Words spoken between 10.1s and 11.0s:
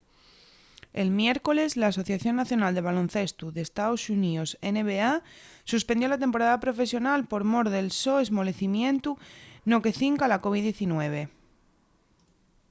a la covid-19